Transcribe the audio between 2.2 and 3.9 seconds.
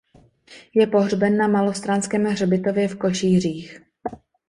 hřbitově v Košířích.